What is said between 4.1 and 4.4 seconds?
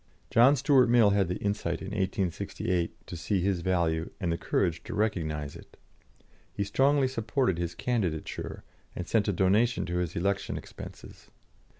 and the